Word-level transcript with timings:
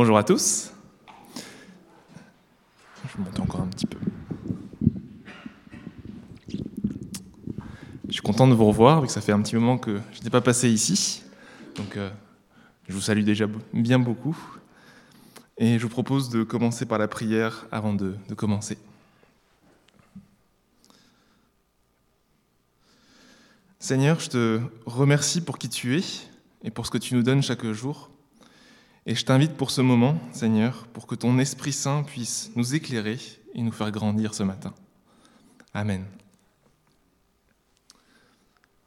Bonjour 0.00 0.16
à 0.16 0.22
tous. 0.22 0.70
Je 3.04 3.16
vais 3.16 3.24
monter 3.24 3.40
encore 3.40 3.62
un 3.62 3.66
petit 3.66 3.84
peu. 3.84 3.98
Je 8.06 8.12
suis 8.12 8.22
content 8.22 8.46
de 8.46 8.54
vous 8.54 8.66
revoir, 8.66 9.00
vu 9.00 9.08
que 9.08 9.12
ça 9.12 9.20
fait 9.20 9.32
un 9.32 9.42
petit 9.42 9.56
moment 9.56 9.76
que 9.76 10.00
je 10.12 10.18
n'étais 10.18 10.30
pas 10.30 10.40
passé 10.40 10.70
ici. 10.70 11.24
Donc, 11.74 11.96
euh, 11.96 12.10
je 12.88 12.94
vous 12.94 13.00
salue 13.00 13.24
déjà 13.24 13.46
bien 13.72 13.98
beaucoup. 13.98 14.38
Et 15.56 15.80
je 15.80 15.82
vous 15.82 15.88
propose 15.88 16.28
de 16.28 16.44
commencer 16.44 16.86
par 16.86 16.98
la 16.98 17.08
prière 17.08 17.66
avant 17.72 17.92
de 17.92 18.14
commencer. 18.36 18.78
Seigneur, 23.80 24.20
je 24.20 24.28
te 24.28 24.60
remercie 24.86 25.40
pour 25.40 25.58
qui 25.58 25.68
tu 25.68 25.98
es 25.98 26.04
et 26.62 26.70
pour 26.70 26.86
ce 26.86 26.92
que 26.92 26.98
tu 26.98 27.16
nous 27.16 27.24
donnes 27.24 27.42
chaque 27.42 27.66
jour. 27.72 28.12
Et 29.08 29.14
je 29.14 29.24
t'invite 29.24 29.54
pour 29.54 29.70
ce 29.70 29.80
moment, 29.80 30.18
Seigneur, 30.32 30.86
pour 30.92 31.06
que 31.06 31.14
ton 31.14 31.38
Esprit 31.38 31.72
Saint 31.72 32.02
puisse 32.02 32.50
nous 32.56 32.74
éclairer 32.74 33.18
et 33.54 33.62
nous 33.62 33.72
faire 33.72 33.90
grandir 33.90 34.34
ce 34.34 34.42
matin. 34.42 34.74
Amen. 35.72 36.04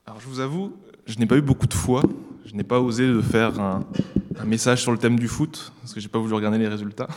Alors 0.05 0.19
je 0.21 0.27
vous 0.27 0.39
avoue, 0.39 0.77
je 1.07 1.17
n'ai 1.17 1.25
pas 1.25 1.37
eu 1.37 1.41
beaucoup 1.41 1.65
de 1.65 1.73
foi. 1.73 2.03
Je 2.45 2.53
n'ai 2.53 2.63
pas 2.63 2.79
osé 2.79 3.07
de 3.07 3.19
faire 3.19 3.59
un, 3.59 3.83
message 4.45 4.83
sur 4.83 4.91
le 4.91 4.99
thème 4.99 5.17
du 5.17 5.27
foot, 5.27 5.73
parce 5.81 5.91
que 5.91 5.99
j'ai 5.99 6.07
pas 6.07 6.19
voulu 6.19 6.35
regarder 6.35 6.59
les 6.59 6.67
résultats. 6.67 7.07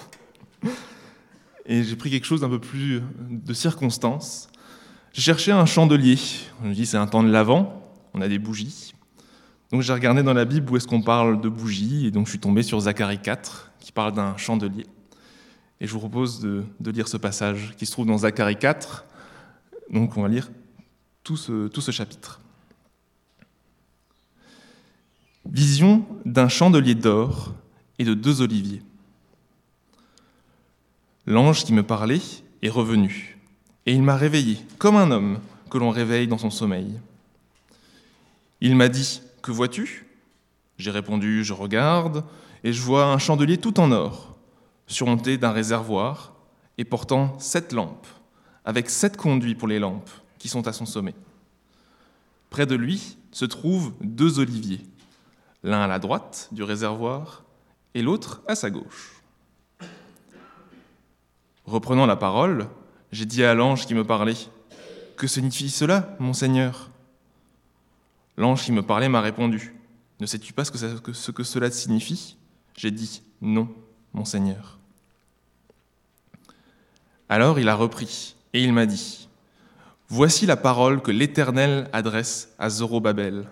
Et 1.66 1.82
j'ai 1.82 1.96
pris 1.96 2.10
quelque 2.10 2.26
chose 2.26 2.40
d'un 2.40 2.48
peu 2.48 2.58
plus 2.58 3.02
de 3.28 3.52
circonstance. 3.52 4.48
J'ai 5.12 5.20
cherché 5.20 5.52
un 5.52 5.66
chandelier. 5.66 6.18
On 6.62 6.68
me 6.68 6.74
dit 6.74 6.86
c'est 6.86 6.96
un 6.96 7.06
temps 7.06 7.22
de 7.22 7.30
l'avant, 7.30 7.82
on 8.14 8.22
a 8.22 8.28
des 8.28 8.38
bougies. 8.38 8.93
Donc 9.74 9.82
j'ai 9.82 9.92
regardé 9.92 10.22
dans 10.22 10.34
la 10.34 10.44
Bible 10.44 10.70
où 10.70 10.76
est-ce 10.76 10.86
qu'on 10.86 11.02
parle 11.02 11.40
de 11.40 11.48
bougies, 11.48 12.06
et 12.06 12.12
donc 12.12 12.26
je 12.26 12.30
suis 12.30 12.38
tombé 12.38 12.62
sur 12.62 12.78
Zacharie 12.78 13.20
4, 13.20 13.72
qui 13.80 13.90
parle 13.90 14.12
d'un 14.12 14.36
chandelier. 14.36 14.86
Et 15.80 15.88
je 15.88 15.92
vous 15.92 15.98
propose 15.98 16.38
de, 16.38 16.64
lire 16.92 17.08
ce 17.08 17.16
passage 17.16 17.74
qui 17.76 17.84
se 17.84 17.90
trouve 17.90 18.06
dans 18.06 18.18
Zacharie 18.18 18.54
4. 18.54 19.04
Donc 19.90 20.16
on 20.16 20.22
va 20.22 20.28
lire 20.28 20.48
tout 21.24 21.36
ce 21.36 21.90
chapitre. 21.90 22.40
Vision 25.44 26.06
d'un 26.24 26.48
chandelier 26.48 26.94
d'or 26.94 27.52
et 27.98 28.04
de 28.04 28.14
deux 28.14 28.42
oliviers. 28.42 28.82
L'ange 31.26 31.64
qui 31.64 31.72
me 31.72 31.82
parlait 31.82 32.20
est 32.62 32.68
revenu, 32.68 33.40
et 33.86 33.92
il 33.92 34.04
m'a 34.04 34.14
réveillé, 34.14 34.58
comme 34.78 34.94
un 34.94 35.10
homme 35.10 35.40
que 35.68 35.78
l'on 35.78 35.90
réveille 35.90 36.28
dans 36.28 36.38
son 36.38 36.50
sommeil. 36.50 37.00
Il 38.60 38.76
m'a 38.76 38.88
dit, 38.88 39.20
Que 39.44 39.52
vois-tu? 39.52 40.06
J'ai 40.78 40.90
répondu, 40.90 41.44
Je 41.44 41.52
regarde, 41.52 42.24
et 42.62 42.72
je 42.72 42.80
vois 42.80 43.04
un 43.04 43.18
chandelier 43.18 43.58
tout 43.58 43.78
en 43.78 43.92
or, 43.92 44.38
surmonté 44.86 45.36
d'un 45.36 45.52
réservoir, 45.52 46.32
et 46.78 46.84
portant 46.86 47.38
sept 47.38 47.74
lampes, 47.74 48.06
avec 48.64 48.88
sept 48.88 49.18
conduits 49.18 49.54
pour 49.54 49.68
les 49.68 49.78
lampes, 49.78 50.08
qui 50.38 50.48
sont 50.48 50.66
à 50.66 50.72
son 50.72 50.86
sommet. 50.86 51.14
Près 52.48 52.64
de 52.64 52.74
lui 52.74 53.18
se 53.32 53.44
trouvent 53.44 53.92
deux 54.00 54.38
oliviers 54.38 54.80
l'un 55.62 55.82
à 55.82 55.88
la 55.88 55.98
droite 55.98 56.48
du 56.50 56.62
réservoir 56.62 57.44
et 57.92 58.00
l'autre 58.00 58.40
à 58.48 58.54
sa 58.54 58.70
gauche. 58.70 59.22
Reprenant 61.66 62.06
la 62.06 62.16
parole, 62.16 62.66
j'ai 63.12 63.26
dit 63.26 63.44
à 63.44 63.52
l'ange 63.52 63.86
qui 63.86 63.94
me 63.94 64.04
parlait, 64.04 64.36
Que 65.18 65.26
signifie 65.26 65.68
cela, 65.68 66.16
mon 66.18 66.32
Seigneur? 66.32 66.88
L'ange 68.36 68.64
qui 68.64 68.72
me 68.72 68.82
parlait 68.82 69.08
m'a 69.08 69.20
répondu, 69.20 69.74
Ne 70.20 70.26
sais-tu 70.26 70.52
pas 70.52 70.64
ce 70.64 71.30
que, 71.30 71.42
cela 71.42 71.70
signifie? 71.70 72.36
J'ai 72.76 72.90
dit, 72.90 73.22
Non, 73.40 73.68
mon 74.12 74.24
Seigneur. 74.24 74.78
Alors 77.28 77.58
il 77.58 77.68
a 77.68 77.74
repris, 77.74 78.36
et 78.52 78.62
il 78.62 78.72
m'a 78.72 78.86
dit, 78.86 79.28
Voici 80.08 80.46
la 80.46 80.56
parole 80.56 81.00
que 81.00 81.10
l'Éternel 81.10 81.88
adresse 81.92 82.54
à 82.58 82.68
Zorobabel. 82.68 83.48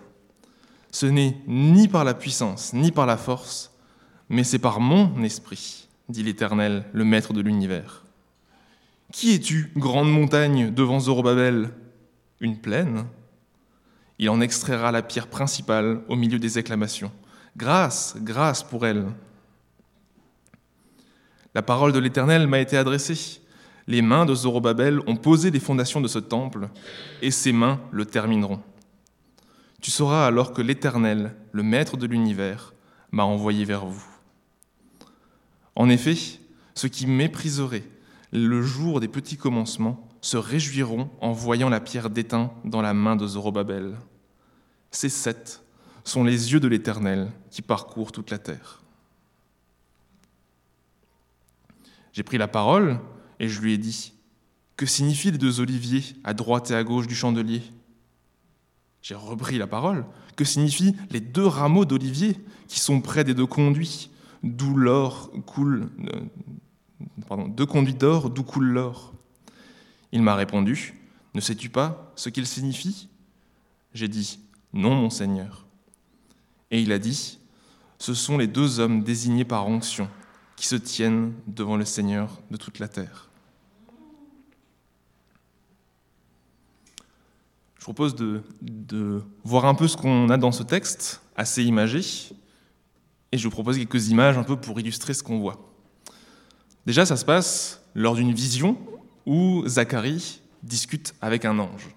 Ce 0.91 1.05
n'est 1.05 1.37
ni 1.47 1.87
par 1.87 2.03
la 2.03 2.13
puissance, 2.13 2.73
ni 2.73 2.91
par 2.91 3.05
la 3.05 3.17
force, 3.17 3.71
mais 4.29 4.43
c'est 4.43 4.59
par 4.59 4.79
mon 4.79 5.23
esprit, 5.23 5.87
dit 6.09 6.23
l'Éternel, 6.23 6.85
le 6.93 7.03
Maître 7.03 7.33
de 7.33 7.41
l'univers. 7.41 8.03
Qui 9.11 9.33
es-tu, 9.33 9.71
grande 9.75 10.11
montagne, 10.11 10.73
devant 10.73 10.99
Zorobabel? 10.99 11.71
Une 12.39 12.57
plaine 12.57 13.05
Il 14.19 14.29
en 14.29 14.41
extraira 14.41 14.91
la 14.91 15.01
pierre 15.01 15.27
principale 15.27 16.01
au 16.07 16.15
milieu 16.15 16.39
des 16.39 16.57
acclamations. 16.57 17.11
Grâce, 17.57 18.15
grâce 18.19 18.63
pour 18.63 18.85
elle. 18.85 19.05
La 21.55 21.61
parole 21.61 21.91
de 21.91 21.99
l'Éternel 21.99 22.47
m'a 22.47 22.59
été 22.59 22.77
adressée. 22.77 23.41
Les 23.87 24.01
mains 24.01 24.25
de 24.25 24.33
Zorobabel 24.33 24.99
ont 25.07 25.15
posé 25.15 25.51
les 25.51 25.59
fondations 25.59 26.01
de 26.01 26.07
ce 26.07 26.19
temple, 26.19 26.69
et 27.21 27.31
ses 27.31 27.51
mains 27.51 27.81
le 27.91 28.05
termineront. 28.05 28.61
Tu 29.81 29.91
sauras 29.91 30.25
alors 30.25 30.53
que 30.53 30.61
l'Éternel, 30.61 31.35
le 31.51 31.63
Maître 31.63 31.97
de 31.97 32.07
l'univers, 32.07 32.73
m'a 33.11 33.23
envoyé 33.23 33.65
vers 33.65 33.85
vous. 33.85 34.03
En 35.75 35.89
effet, 35.89 36.15
ceux 36.73 36.87
qui 36.87 37.05
mépriseraient 37.05 37.83
le 38.31 38.61
jour 38.61 38.99
des 38.99 39.07
petits 39.07 39.37
commencements 39.37 40.07
se 40.23 40.37
réjouiront 40.37 41.09
en 41.19 41.33
voyant 41.33 41.67
la 41.67 41.81
pierre 41.81 42.09
d'étain 42.09 42.49
dans 42.63 42.81
la 42.81 42.93
main 42.93 43.17
de 43.17 43.27
Zorobabel. 43.27 43.97
Ces 44.89 45.09
sept 45.09 45.61
sont 46.05 46.23
les 46.23 46.53
yeux 46.53 46.61
de 46.61 46.69
l'Éternel 46.69 47.29
qui 47.51 47.61
parcourent 47.61 48.13
toute 48.13 48.31
la 48.31 48.37
terre. 48.39 48.81
J'ai 52.13 52.23
pris 52.23 52.37
la 52.37 52.47
parole 52.47 52.99
et 53.41 53.49
je 53.49 53.59
lui 53.59 53.73
ai 53.73 53.77
dit 53.77 54.13
Que 54.77 54.85
signifient 54.85 55.31
les 55.31 55.37
deux 55.37 55.59
oliviers 55.59 56.03
à 56.23 56.33
droite 56.33 56.71
et 56.71 56.75
à 56.75 56.85
gauche 56.85 57.07
du 57.07 57.15
chandelier? 57.15 57.61
J'ai 59.01 59.15
repris 59.15 59.57
la 59.57 59.67
parole. 59.67 60.05
Que 60.37 60.45
signifient 60.45 60.95
les 61.11 61.19
deux 61.19 61.45
rameaux 61.45 61.83
d'olivier 61.83 62.37
qui 62.69 62.79
sont 62.79 63.01
près 63.01 63.25
des 63.25 63.33
deux 63.33 63.45
conduits, 63.45 64.09
d'où 64.41 64.77
l'or 64.77 65.31
coule, 65.45 65.89
euh, 66.13 66.21
pardon, 67.27 67.49
deux 67.49 67.65
conduits 67.65 67.93
d'or, 67.93 68.29
d'où 68.29 68.43
coule 68.43 68.69
l'or? 68.69 69.12
Il 70.13 70.21
m'a 70.21 70.35
répondu 70.35 70.93
Ne 71.33 71.41
sais-tu 71.41 71.69
pas 71.69 72.13
ce 72.15 72.29
qu'ils 72.29 72.45
signifient 72.45 73.09
J'ai 73.95 74.07
dit 74.07 74.39
Non, 74.71 74.93
mon 74.93 75.09
Seigneur. 75.09 75.65
Et 76.69 76.79
il 76.79 76.91
a 76.91 76.99
dit 76.99 77.39
Ce 77.97 78.13
sont 78.13 78.37
les 78.37 78.45
deux 78.45 78.79
hommes 78.79 79.03
désignés 79.03 79.43
par 79.43 79.67
onction 79.67 80.07
qui 80.55 80.67
se 80.67 80.75
tiennent 80.75 81.33
devant 81.47 81.77
le 81.77 81.83
Seigneur 81.83 82.39
de 82.51 82.57
toute 82.57 82.77
la 82.77 82.87
terre. 82.87 83.31
Je 87.79 87.83
propose 87.83 88.13
de, 88.13 88.43
de, 88.61 89.23
voir 89.43 89.65
un 89.65 89.73
peu 89.73 89.87
ce 89.87 89.97
qu'on 89.97 90.29
a 90.29 90.37
dans 90.37 90.51
ce 90.51 90.63
texte, 90.63 91.21
assez 91.35 91.63
imagé, 91.63 92.01
et 93.31 93.37
je 93.39 93.43
vous 93.43 93.51
propose 93.51 93.77
quelques 93.77 94.09
images 94.09 94.37
un 94.37 94.43
peu 94.43 94.57
pour 94.57 94.79
illustrer 94.79 95.15
ce 95.15 95.23
qu'on 95.23 95.39
voit. 95.39 95.73
Déjà, 96.85 97.03
ça 97.05 97.17
se 97.17 97.25
passe 97.25 97.81
lors 97.95 98.15
d'une 98.15 98.31
vision 98.31 98.77
où 99.25 99.63
Zacharie 99.67 100.41
discute 100.61 101.13
avec 101.21 101.45
un 101.45 101.59
ange. 101.59 101.89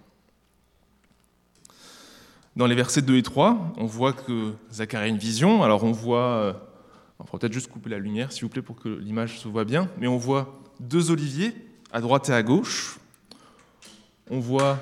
Dans 2.56 2.66
les 2.66 2.74
versets 2.74 3.02
2 3.02 3.16
et 3.16 3.22
3, 3.22 3.74
on 3.76 3.84
voit 3.84 4.12
que 4.12 4.54
Zacharie 4.72 5.04
a 5.04 5.08
une 5.08 5.18
vision. 5.18 5.62
Alors 5.62 5.84
on 5.84 5.92
voit, 5.92 6.56
on 7.18 7.24
va 7.24 7.38
peut-être 7.38 7.52
juste 7.52 7.70
couper 7.70 7.90
la 7.90 7.98
lumière, 7.98 8.32
s'il 8.32 8.44
vous 8.44 8.48
plaît, 8.48 8.62
pour 8.62 8.76
que 8.76 8.88
l'image 8.88 9.38
se 9.38 9.48
voit 9.48 9.64
bien, 9.64 9.90
mais 9.98 10.06
on 10.06 10.16
voit 10.16 10.58
deux 10.80 11.10
oliviers 11.10 11.54
à 11.92 12.00
droite 12.00 12.28
et 12.28 12.32
à 12.32 12.42
gauche. 12.42 12.98
On 14.30 14.40
voit 14.40 14.78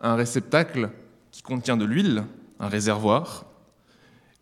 un 0.00 0.14
réceptacle 0.14 0.90
qui 1.32 1.42
contient 1.42 1.76
de 1.76 1.84
l'huile, 1.84 2.24
un 2.60 2.68
réservoir, 2.68 3.44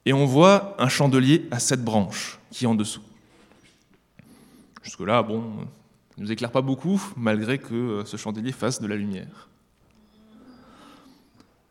et 0.05 0.13
on 0.13 0.27
voit 0.27 0.77
un 0.79 0.89
chandelier 0.89 1.49
à 1.51 1.59
sept 1.59 1.83
branches 1.83 2.39
qui 2.51 2.65
est 2.65 2.69
en 2.69 2.75
dessous. 2.75 3.03
Jusque-là, 4.83 5.23
bon, 5.23 5.67
ne 6.17 6.25
nous 6.25 6.33
éclaire 6.33 6.53
pas 6.53 6.63
beaucoup, 6.63 7.03
malgré 7.17 7.59
que 7.59 8.03
ce 8.07 8.17
chandelier 8.17 8.53
fasse 8.53 8.81
de 8.81 8.87
la 8.87 8.97
lumière. 8.97 9.49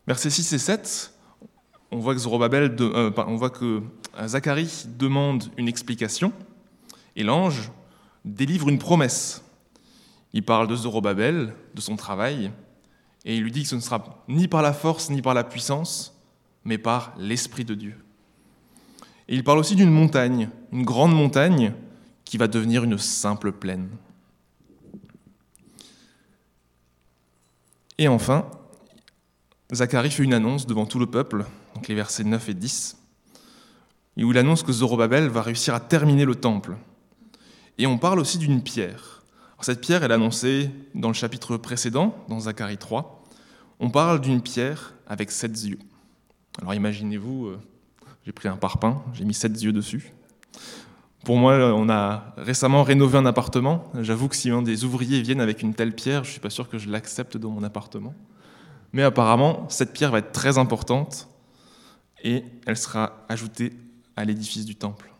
Versets 0.06 0.30
6 0.30 0.52
et 0.52 0.58
7, 0.58 1.14
on 1.90 1.98
voit 1.98 2.14
que, 2.14 2.20
Zorobabel 2.20 2.76
euh, 2.80 3.10
on 3.16 3.36
voit 3.36 3.50
que 3.50 3.82
Zacharie 4.26 4.86
demande 4.98 5.44
une 5.56 5.68
explication, 5.68 6.32
et 7.16 7.22
l'ange 7.22 7.70
délivre 8.24 8.68
une 8.68 8.78
promesse. 8.78 9.42
Il 10.32 10.42
parle 10.42 10.66
de 10.66 10.76
Zorobabel, 10.76 11.54
de 11.74 11.80
son 11.80 11.96
travail, 11.96 12.50
et 13.24 13.36
il 13.36 13.42
lui 13.42 13.52
dit 13.52 13.62
que 13.62 13.68
ce 13.68 13.76
ne 13.76 13.80
sera 13.80 14.24
ni 14.28 14.48
par 14.48 14.60
la 14.60 14.72
force 14.72 15.08
ni 15.08 15.22
par 15.22 15.32
la 15.32 15.44
puissance, 15.44 16.20
mais 16.64 16.76
par 16.78 17.14
l'Esprit 17.16 17.64
de 17.64 17.74
Dieu. 17.74 17.94
Et 19.28 19.34
il 19.34 19.44
parle 19.44 19.58
aussi 19.58 19.76
d'une 19.76 19.90
montagne, 19.90 20.50
une 20.72 20.84
grande 20.84 21.14
montagne 21.14 21.72
qui 22.24 22.36
va 22.36 22.48
devenir 22.48 22.84
une 22.84 22.98
simple 22.98 23.52
plaine. 23.52 23.88
Et 27.98 28.08
enfin, 28.08 28.50
Zacharie 29.72 30.10
fait 30.10 30.24
une 30.24 30.34
annonce 30.34 30.66
devant 30.66 30.84
tout 30.84 30.98
le 30.98 31.06
peuple, 31.06 31.44
les 31.88 31.94
versets 31.94 32.24
9 32.24 32.48
et 32.48 32.54
10, 32.54 32.96
où 34.18 34.30
il 34.32 34.38
annonce 34.38 34.62
que 34.62 34.72
Zorobabel 34.72 35.28
va 35.28 35.42
réussir 35.42 35.74
à 35.74 35.80
terminer 35.80 36.24
le 36.24 36.34
temple, 36.34 36.76
Et 37.78 37.86
on 37.86 37.98
parle 37.98 38.20
aussi 38.20 38.38
d'une 38.38 38.62
pierre. 38.62 39.22
cette 39.60 39.80
pierre, 39.80 40.04
elle 40.04 40.10
est 40.10 40.14
annoncée 40.14 40.70
dans 40.94 41.08
le 41.08 41.14
chapitre 41.14 41.56
précédent, 41.56 42.14
dans 42.28 42.40
Zacharie 42.40 42.78
3. 42.78 43.24
On 43.80 43.90
parle 43.90 44.20
d'une 44.20 44.42
pierre 44.42 44.94
avec 45.06 45.30
sept 45.30 45.64
yeux. 45.64 45.78
Alors 46.60 46.74
imaginez-vous, 46.74 47.46
euh, 47.46 47.60
j'ai 48.24 48.32
pris 48.32 48.48
un 48.48 48.56
parpaing, 48.56 49.02
j'ai 49.12 49.24
mis 49.24 49.34
sept 49.34 49.60
yeux 49.60 49.72
dessus. 49.72 50.12
Pour 51.24 51.38
moi, 51.38 51.54
on 51.74 51.88
a 51.88 52.34
récemment 52.36 52.82
rénové 52.82 53.16
un 53.16 53.24
appartement. 53.24 53.90
J'avoue 54.00 54.28
que 54.28 54.36
si 54.36 54.50
un 54.50 54.60
des 54.60 54.84
ouvriers 54.84 55.22
viennent 55.22 55.40
avec 55.40 55.62
une 55.62 55.72
telle 55.72 55.94
pierre, 55.94 56.22
je 56.22 56.28
ne 56.28 56.32
suis 56.32 56.40
pas 56.40 56.50
sûr 56.50 56.68
que 56.68 56.76
je 56.76 56.90
l'accepte 56.90 57.38
dans 57.38 57.48
mon 57.48 57.62
appartement. 57.62 58.14
Mais 58.92 59.02
apparemment, 59.02 59.66
cette 59.70 59.94
pierre 59.94 60.10
va 60.10 60.18
être 60.18 60.32
très 60.32 60.58
importante 60.58 61.28
et 62.22 62.44
elle 62.66 62.76
sera 62.76 63.24
ajoutée 63.30 63.72
à 64.16 64.24
l'édifice 64.24 64.66
du 64.66 64.76
temple. 64.76 65.10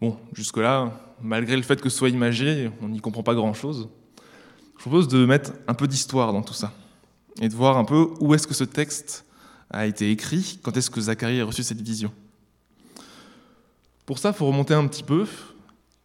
Bon, 0.00 0.16
jusque-là, 0.32 0.92
malgré 1.20 1.56
le 1.56 1.62
fait 1.62 1.80
que 1.80 1.88
ce 1.88 1.96
soit 1.96 2.08
imagé, 2.08 2.72
on 2.80 2.88
n'y 2.88 3.00
comprend 3.00 3.22
pas 3.22 3.34
grand-chose. 3.34 3.88
Je 4.78 4.82
propose 4.82 5.06
de 5.06 5.24
mettre 5.24 5.52
un 5.68 5.74
peu 5.74 5.86
d'histoire 5.86 6.32
dans 6.32 6.42
tout 6.42 6.54
ça 6.54 6.72
et 7.40 7.48
de 7.48 7.54
voir 7.54 7.76
un 7.78 7.84
peu 7.84 8.08
où 8.18 8.34
est-ce 8.34 8.48
que 8.48 8.54
ce 8.54 8.64
texte 8.64 9.24
a 9.70 9.86
été 9.86 10.10
écrit, 10.10 10.58
quand 10.60 10.76
est-ce 10.76 10.90
que 10.90 11.00
Zacharie 11.00 11.40
a 11.40 11.44
reçu 11.44 11.62
cette 11.62 11.80
vision. 11.80 12.12
Pour 14.06 14.18
ça, 14.18 14.30
il 14.30 14.34
faut 14.34 14.46
remonter 14.46 14.74
un 14.74 14.86
petit 14.86 15.04
peu. 15.04 15.26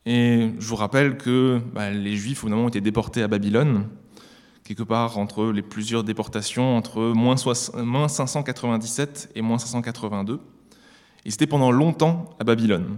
Et 0.05 0.51
je 0.59 0.67
vous 0.67 0.75
rappelle 0.75 1.17
que 1.17 1.59
bah, 1.73 1.89
les 1.89 2.15
Juifs, 2.15 2.43
ont 2.43 2.67
été 2.69 2.79
déportés 2.79 3.23
à 3.23 3.27
Babylone, 3.27 3.87
quelque 4.63 4.83
part 4.83 5.17
entre 5.17 5.51
les 5.51 5.61
plusieurs 5.61 6.03
déportations, 6.03 6.77
entre 6.77 7.01
moins 7.01 7.35
597 7.37 9.31
et 9.35 9.41
moins 9.41 9.57
582. 9.57 10.39
Et 11.25 11.31
c'était 11.31 11.47
pendant 11.47 11.71
longtemps 11.71 12.35
à 12.39 12.43
Babylone. 12.43 12.97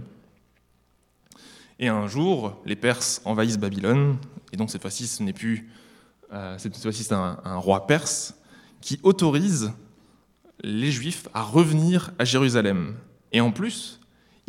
Et 1.78 1.88
un 1.88 2.06
jour, 2.06 2.56
les 2.66 2.76
Perses 2.76 3.22
envahissent 3.24 3.58
Babylone, 3.58 4.18
et 4.52 4.56
donc 4.56 4.70
cette 4.70 4.82
fois-ci, 4.82 5.06
ce 5.06 5.22
n'est 5.22 5.32
plus, 5.32 5.70
euh, 6.32 6.58
cette 6.58 6.76
c'est 6.76 7.12
un 7.12 7.56
roi 7.56 7.86
perse 7.86 8.34
qui 8.82 9.00
autorise 9.02 9.72
les 10.62 10.92
Juifs 10.92 11.28
à 11.32 11.42
revenir 11.42 12.12
à 12.18 12.24
Jérusalem. 12.24 12.94
Et 13.32 13.40
en 13.40 13.50
plus, 13.50 13.99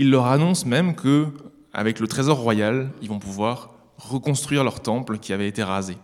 il 0.01 0.09
leur 0.09 0.25
annonce 0.25 0.65
même 0.65 0.95
que, 0.95 1.27
avec 1.73 1.99
le 1.99 2.07
trésor 2.07 2.39
royal, 2.39 2.89
ils 3.03 3.07
vont 3.07 3.19
pouvoir 3.19 3.75
reconstruire 3.99 4.63
leur 4.63 4.79
temple 4.79 5.19
qui 5.19 5.31
avait 5.31 5.47
été 5.47 5.61
rasé. 5.61 5.95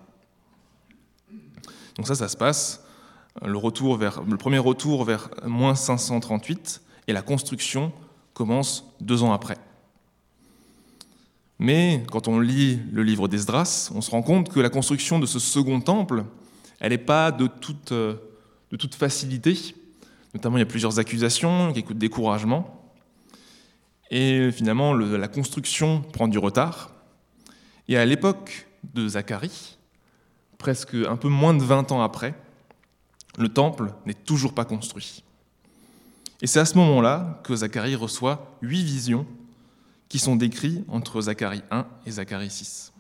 Donc 1.95 2.05
ça, 2.05 2.13
ça 2.13 2.27
se 2.27 2.37
passe 2.37 2.83
vers, 3.41 4.21
le 4.21 4.37
premier 4.37 4.59
retour 4.59 5.03
vers 5.03 5.31
moins 5.47 5.73
538 5.73 6.83
et 7.07 7.13
la 7.13 7.23
construction 7.23 7.91
commence 8.35 8.85
deux 9.01 9.23
ans 9.23 9.33
après. 9.33 9.57
Mais 11.57 12.03
quand 12.11 12.27
on 12.27 12.39
lit 12.39 12.79
le 12.91 13.01
livre 13.01 13.27
d'Esdras, 13.27 13.89
on 13.95 14.01
se 14.01 14.11
rend 14.11 14.21
compte 14.21 14.49
que 14.49 14.59
la 14.59 14.69
construction 14.69 15.17
de 15.17 15.25
ce 15.25 15.39
second 15.39 15.81
temple, 15.81 16.23
elle 16.79 16.91
n'est 16.91 16.99
pas 16.99 17.31
de 17.31 17.47
toute, 17.47 17.93
de 17.93 18.77
toute 18.77 18.93
facilité. 18.93 19.57
Notamment, 20.35 20.57
il 20.57 20.59
y 20.59 20.63
a 20.63 20.67
plusieurs 20.67 20.99
accusations, 20.99 21.73
quelques 21.73 21.93
découragements. 21.93 22.76
Et 24.09 24.51
finalement, 24.51 24.93
la 24.93 25.27
construction 25.27 26.01
prend 26.01 26.27
du 26.27 26.37
retard. 26.37 26.91
Et 27.87 27.97
à 27.97 28.05
l'époque 28.05 28.67
de 28.93 29.07
Zacharie, 29.07 29.77
presque 30.57 30.93
un 30.93 31.17
peu 31.17 31.29
moins 31.29 31.53
de 31.53 31.63
20 31.63 31.91
ans 31.91 32.01
après, 32.01 32.33
le 33.37 33.49
temple 33.49 33.93
n'est 34.05 34.13
toujours 34.13 34.53
pas 34.53 34.65
construit. 34.65 35.23
Et 36.41 36.47
c'est 36.47 36.59
à 36.59 36.65
ce 36.65 36.77
moment-là 36.77 37.41
que 37.43 37.55
Zacharie 37.55 37.95
reçoit 37.95 38.57
huit 38.61 38.83
visions 38.83 39.25
qui 40.09 40.19
sont 40.19 40.35
décrites 40.35 40.85
entre 40.87 41.21
Zacharie 41.21 41.63
1 41.71 41.85
et 42.05 42.11
Zacharie 42.11 42.49
6. 42.49 42.93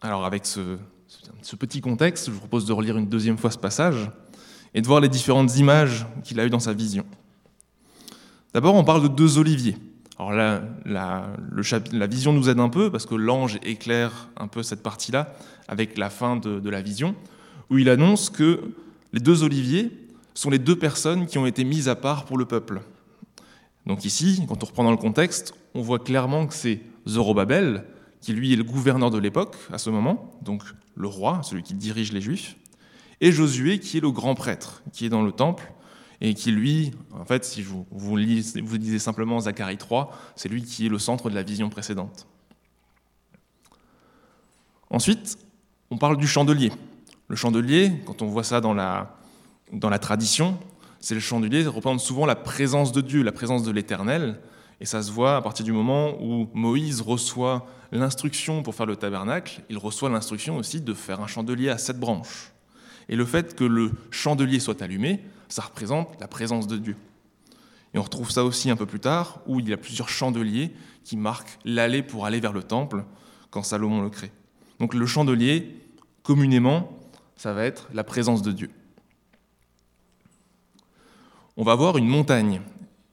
Alors 0.00 0.24
avec 0.24 0.46
ce, 0.46 0.78
ce 1.42 1.56
petit 1.56 1.80
contexte, 1.80 2.26
je 2.26 2.30
vous 2.32 2.38
propose 2.38 2.64
de 2.64 2.72
relire 2.72 2.96
une 2.96 3.08
deuxième 3.08 3.38
fois 3.38 3.50
ce 3.50 3.58
passage 3.58 4.10
et 4.72 4.80
de 4.80 4.86
voir 4.86 5.00
les 5.00 5.08
différentes 5.08 5.56
images 5.56 6.06
qu'il 6.24 6.40
a 6.40 6.46
eues 6.46 6.50
dans 6.50 6.60
sa 6.60 6.72
vision. 6.72 7.04
D'abord, 8.52 8.74
on 8.74 8.84
parle 8.84 9.02
de 9.02 9.08
deux 9.08 9.38
oliviers. 9.38 9.76
Alors 10.18 10.32
là, 10.32 10.62
la, 10.84 12.06
vision 12.06 12.32
nous 12.32 12.48
aide 12.50 12.58
un 12.58 12.68
peu 12.68 12.90
parce 12.90 13.06
que 13.06 13.14
l'ange 13.14 13.58
éclaire 13.62 14.28
un 14.36 14.48
peu 14.48 14.62
cette 14.62 14.82
partie-là 14.82 15.34
avec 15.68 15.96
la 15.96 16.10
fin 16.10 16.36
de, 16.36 16.68
la 16.68 16.82
vision, 16.82 17.14
où 17.70 17.78
il 17.78 17.88
annonce 17.88 18.28
que 18.28 18.60
les 19.12 19.20
deux 19.20 19.44
oliviers 19.44 19.90
sont 20.34 20.50
les 20.50 20.58
deux 20.58 20.76
personnes 20.76 21.26
qui 21.26 21.38
ont 21.38 21.46
été 21.46 21.64
mises 21.64 21.88
à 21.88 21.94
part 21.94 22.24
pour 22.24 22.36
le 22.38 22.44
peuple. 22.44 22.82
Donc 23.86 24.04
ici, 24.04 24.44
quand 24.48 24.62
on 24.62 24.66
reprend 24.66 24.84
dans 24.84 24.90
le 24.90 24.96
contexte, 24.96 25.54
on 25.74 25.80
voit 25.80 26.00
clairement 26.00 26.46
que 26.46 26.54
c'est 26.54 26.80
Zorobabel, 27.08 27.84
qui 28.20 28.32
lui 28.32 28.52
est 28.52 28.56
le 28.56 28.64
gouverneur 28.64 29.10
de 29.10 29.18
l'époque 29.18 29.56
à 29.72 29.78
ce 29.78 29.90
moment, 29.90 30.32
donc 30.42 30.62
le 30.96 31.08
roi, 31.08 31.40
celui 31.44 31.62
qui 31.62 31.74
dirige 31.74 32.12
les 32.12 32.20
Juifs, 32.20 32.56
et 33.20 33.32
Josué, 33.32 33.78
qui 33.78 33.98
est 33.98 34.00
le 34.00 34.10
grand 34.10 34.34
prêtre, 34.34 34.82
qui 34.92 35.06
est 35.06 35.08
dans 35.08 35.22
le 35.22 35.32
temple, 35.32 35.72
et 36.20 36.34
qui, 36.34 36.52
lui, 36.52 36.92
en 37.12 37.24
fait, 37.24 37.44
si 37.44 37.62
vous, 37.62 37.86
vous, 37.90 38.16
lisez, 38.16 38.98
simplement 38.98 39.40
Zacharie 39.40 39.78
3, 39.78 40.16
c'est 40.36 40.48
lui 40.48 40.62
qui 40.62 40.86
est 40.86 40.88
le 40.88 40.98
centre 40.98 41.30
de 41.30 41.34
la 41.34 41.42
vision 41.42 41.70
précédente. 41.70 42.26
Ensuite, 44.90 45.38
on 45.90 45.96
parle 45.96 46.16
du 46.16 46.26
chandelier. 46.26 46.72
Le 47.28 47.36
chandelier, 47.36 47.92
quand 48.04 48.22
on 48.22 48.26
voit 48.26 48.44
ça 48.44 48.60
dans 48.60 48.74
la, 48.74 49.16
dans 49.72 49.88
la 49.88 49.98
tradition, 49.98 50.58
c'est 50.98 51.14
le 51.14 51.20
chandelier 51.20 51.66
représente 51.66 52.00
souvent 52.00 52.26
la 52.26 52.36
présence 52.36 52.92
de 52.92 53.00
Dieu, 53.00 53.22
la 53.22 53.32
présence 53.32 53.62
de 53.62 53.70
l'Éternel, 53.70 54.40
et 54.80 54.86
ça 54.86 55.02
se 55.02 55.10
voit 55.10 55.36
à 55.36 55.42
partir 55.42 55.64
du 55.64 55.72
moment 55.72 56.14
où 56.20 56.48
Moïse 56.52 57.00
reçoit 57.00 57.66
l'instruction 57.92 58.62
pour 58.62 58.74
faire 58.74 58.86
le 58.86 58.96
tabernacle, 58.96 59.62
il 59.68 59.78
reçoit 59.78 60.10
l'instruction 60.10 60.56
aussi 60.56 60.80
de 60.80 60.94
faire 60.94 61.20
un 61.20 61.26
chandelier 61.26 61.70
à 61.70 61.78
sept 61.78 61.98
branches. 61.98 62.52
Et 63.08 63.16
le 63.16 63.24
fait 63.24 63.54
que 63.54 63.64
le 63.64 63.92
chandelier 64.10 64.60
soit 64.60 64.80
allumé, 64.82 65.20
ça 65.50 65.62
représente 65.62 66.18
la 66.20 66.28
présence 66.28 66.66
de 66.66 66.76
Dieu. 66.76 66.96
Et 67.92 67.98
on 67.98 68.02
retrouve 68.02 68.30
ça 68.30 68.44
aussi 68.44 68.70
un 68.70 68.76
peu 68.76 68.86
plus 68.86 69.00
tard, 69.00 69.40
où 69.46 69.60
il 69.60 69.68
y 69.68 69.72
a 69.72 69.76
plusieurs 69.76 70.08
chandeliers 70.08 70.72
qui 71.04 71.16
marquent 71.16 71.58
l'allée 71.64 72.02
pour 72.02 72.24
aller 72.24 72.40
vers 72.40 72.52
le 72.52 72.62
temple 72.62 73.04
quand 73.50 73.62
Salomon 73.62 74.00
le 74.00 74.10
crée. 74.10 74.32
Donc 74.78 74.94
le 74.94 75.06
chandelier, 75.06 75.76
communément, 76.22 76.96
ça 77.36 77.52
va 77.52 77.64
être 77.64 77.88
la 77.92 78.04
présence 78.04 78.42
de 78.42 78.52
Dieu. 78.52 78.70
On 81.56 81.64
va 81.64 81.74
voir 81.74 81.98
une 81.98 82.06
montagne. 82.06 82.62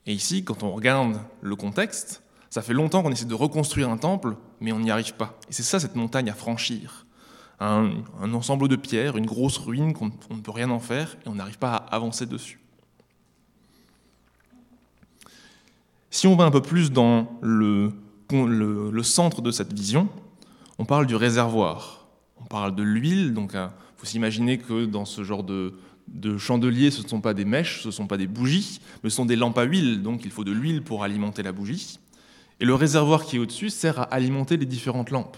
Et 0.06 0.12
ici, 0.12 0.44
quand 0.44 0.62
on 0.62 0.72
regarde 0.72 1.20
le 1.42 1.56
contexte, 1.56 2.22
ça 2.50 2.62
fait 2.62 2.72
longtemps 2.72 3.02
qu'on 3.02 3.10
essaie 3.10 3.24
de 3.24 3.34
reconstruire 3.34 3.90
un 3.90 3.98
temple, 3.98 4.36
mais 4.60 4.72
on 4.72 4.80
n'y 4.80 4.90
arrive 4.90 5.14
pas. 5.14 5.38
Et 5.50 5.52
c'est 5.52 5.62
ça 5.64 5.80
cette 5.80 5.96
montagne 5.96 6.30
à 6.30 6.34
franchir 6.34 7.04
un, 7.60 7.92
ensemble 8.34 8.68
de 8.68 8.76
pierres, 8.76 9.16
une 9.16 9.26
grosse 9.26 9.58
ruine 9.58 9.92
qu'on 9.92 10.06
ne 10.06 10.40
peut 10.40 10.50
rien 10.50 10.70
en 10.70 10.78
faire 10.78 11.16
et 11.24 11.28
on 11.28 11.34
n'arrive 11.34 11.58
pas 11.58 11.74
à 11.74 11.96
avancer 11.96 12.26
dessus. 12.26 12.60
Si 16.10 16.26
on 16.26 16.36
va 16.36 16.44
un 16.44 16.50
peu 16.50 16.62
plus 16.62 16.90
dans 16.90 17.38
le, 17.42 17.92
centre 19.02 19.42
de 19.42 19.50
cette 19.50 19.72
vision, 19.72 20.08
on 20.78 20.84
parle 20.84 21.06
du 21.06 21.16
réservoir, 21.16 22.06
on 22.40 22.44
parle 22.44 22.74
de 22.74 22.82
l'huile, 22.82 23.34
donc 23.34 23.50
il 23.52 23.58
euh, 23.58 23.68
faut 23.96 24.06
s'imaginer 24.06 24.58
que 24.58 24.86
dans 24.86 25.04
ce 25.04 25.24
genre 25.24 25.42
de, 25.42 25.74
de 26.06 26.38
chandelier, 26.38 26.90
ce 26.90 27.02
ne 27.02 27.08
sont 27.08 27.20
pas 27.20 27.34
des 27.34 27.44
mèches, 27.44 27.82
ce 27.82 27.88
ne 27.88 27.92
sont 27.92 28.06
pas 28.06 28.16
des 28.16 28.26
bougies, 28.26 28.80
mais 29.02 29.10
ce 29.10 29.16
sont 29.16 29.26
des 29.26 29.36
lampes 29.36 29.58
à 29.58 29.64
huile, 29.64 30.02
donc 30.02 30.24
il 30.24 30.30
faut 30.30 30.44
de 30.44 30.52
l'huile 30.52 30.82
pour 30.82 31.02
alimenter 31.02 31.42
la 31.42 31.52
bougie. 31.52 31.98
Et 32.60 32.64
le 32.64 32.74
réservoir 32.74 33.24
qui 33.24 33.36
est 33.36 33.38
au-dessus 33.38 33.70
sert 33.70 33.98
à 34.00 34.04
alimenter 34.04 34.56
les 34.56 34.66
différentes 34.66 35.10
lampes. 35.10 35.36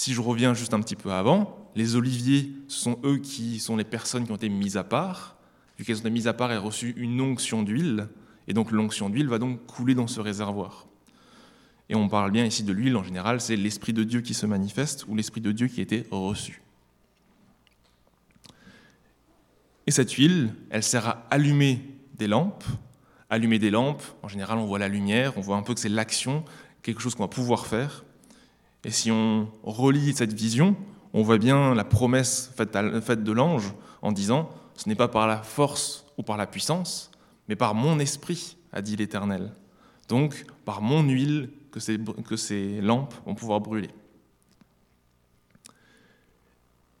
Si 0.00 0.14
je 0.14 0.22
reviens 0.22 0.54
juste 0.54 0.72
un 0.72 0.80
petit 0.80 0.96
peu 0.96 1.12
avant, 1.12 1.70
les 1.76 1.94
oliviers, 1.94 2.50
ce 2.68 2.80
sont 2.80 2.98
eux 3.04 3.18
qui 3.18 3.58
sont 3.58 3.76
les 3.76 3.84
personnes 3.84 4.24
qui 4.24 4.32
ont 4.32 4.36
été 4.36 4.48
mises 4.48 4.78
à 4.78 4.82
part. 4.82 5.36
Vu 5.76 5.84
qu'elles 5.84 5.98
ont 5.98 6.00
été 6.00 6.08
mises 6.08 6.26
à 6.26 6.32
part, 6.32 6.50
elles 6.50 6.60
ont 6.60 6.64
reçu 6.64 6.94
une 6.96 7.20
onction 7.20 7.62
d'huile, 7.62 8.08
et 8.48 8.54
donc 8.54 8.70
l'onction 8.70 9.10
d'huile 9.10 9.28
va 9.28 9.38
donc 9.38 9.66
couler 9.66 9.94
dans 9.94 10.06
ce 10.06 10.18
réservoir. 10.20 10.86
Et 11.90 11.96
on 11.96 12.08
parle 12.08 12.30
bien 12.30 12.46
ici 12.46 12.62
de 12.62 12.72
l'huile, 12.72 12.96
en 12.96 13.04
général, 13.04 13.42
c'est 13.42 13.56
l'Esprit 13.56 13.92
de 13.92 14.02
Dieu 14.02 14.22
qui 14.22 14.32
se 14.32 14.46
manifeste, 14.46 15.04
ou 15.06 15.14
l'Esprit 15.14 15.42
de 15.42 15.52
Dieu 15.52 15.68
qui 15.68 15.80
a 15.80 15.82
été 15.82 16.06
reçu. 16.10 16.62
Et 19.86 19.90
cette 19.90 20.12
huile, 20.12 20.54
elle 20.70 20.82
sert 20.82 21.08
à 21.08 21.26
allumer 21.28 21.84
des 22.14 22.26
lampes. 22.26 22.64
Allumer 23.28 23.58
des 23.58 23.70
lampes, 23.70 24.04
en 24.22 24.28
général, 24.28 24.56
on 24.56 24.64
voit 24.64 24.78
la 24.78 24.88
lumière, 24.88 25.36
on 25.36 25.42
voit 25.42 25.58
un 25.58 25.62
peu 25.62 25.74
que 25.74 25.80
c'est 25.80 25.90
l'action, 25.90 26.42
quelque 26.80 27.02
chose 27.02 27.14
qu'on 27.14 27.24
va 27.24 27.28
pouvoir 27.28 27.66
faire. 27.66 28.06
Et 28.84 28.90
si 28.90 29.10
on 29.10 29.48
relie 29.62 30.14
cette 30.14 30.32
vision, 30.32 30.76
on 31.12 31.22
voit 31.22 31.38
bien 31.38 31.74
la 31.74 31.84
promesse 31.84 32.52
faite, 32.56 33.24
de 33.24 33.32
l'ange 33.32 33.74
en 34.02 34.12
disant 34.12 34.50
Ce 34.76 34.88
n'est 34.88 34.94
pas 34.94 35.08
par 35.08 35.26
la 35.26 35.38
force 35.38 36.06
ou 36.16 36.22
par 36.22 36.36
la 36.36 36.46
puissance, 36.46 37.10
mais 37.48 37.56
par 37.56 37.74
mon 37.74 37.98
esprit, 37.98 38.56
a 38.72 38.82
dit 38.82 38.96
l'Éternel. 38.96 39.52
Donc, 40.08 40.44
par 40.64 40.80
mon 40.80 41.02
huile, 41.02 41.50
que 41.70 41.80
ces, 42.36 42.80
lampes 42.80 43.14
vont 43.26 43.34
pouvoir 43.34 43.60
brûler. 43.60 43.90